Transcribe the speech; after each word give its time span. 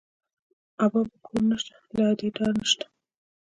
ابا 0.83 1.01
په 1.09 1.17
کور 1.25 1.41
نه 1.49 1.57
شته، 1.61 1.75
له 1.95 2.03
ادې 2.11 2.27
ډار 2.35 2.51
نه 2.59 2.65
شته 2.71 2.85